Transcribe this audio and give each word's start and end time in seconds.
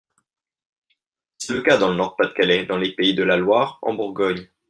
C’est 1.37 1.53
le 1.53 1.61
cas 1.61 1.77
dans 1.77 1.89
le 1.91 1.95
Nord-Pas-de-Calais, 1.95 2.65
dans 2.65 2.77
les 2.79 2.91
Pays 2.95 3.13
de 3.13 3.21
la 3.21 3.37
Loire, 3.37 3.77
en 3.83 3.93
Bourgogne. 3.93 4.49